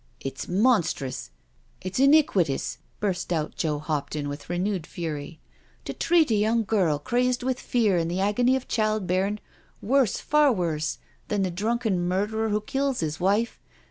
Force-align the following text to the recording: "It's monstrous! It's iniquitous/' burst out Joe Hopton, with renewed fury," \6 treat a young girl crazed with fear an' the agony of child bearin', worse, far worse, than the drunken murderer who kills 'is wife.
"It's 0.19 0.47
monstrous! 0.47 1.29
It's 1.79 1.99
iniquitous/' 1.99 2.79
burst 2.99 3.31
out 3.31 3.55
Joe 3.55 3.77
Hopton, 3.77 4.27
with 4.29 4.49
renewed 4.49 4.87
fury," 4.87 5.39
\6 5.85 5.99
treat 5.99 6.31
a 6.31 6.35
young 6.35 6.63
girl 6.63 6.97
crazed 6.97 7.43
with 7.43 7.59
fear 7.59 7.99
an' 7.99 8.07
the 8.07 8.19
agony 8.19 8.55
of 8.55 8.67
child 8.67 9.05
bearin', 9.05 9.39
worse, 9.79 10.17
far 10.17 10.51
worse, 10.51 10.97
than 11.27 11.43
the 11.43 11.51
drunken 11.51 11.99
murderer 12.07 12.49
who 12.49 12.61
kills 12.61 13.03
'is 13.03 13.19
wife. 13.19 13.59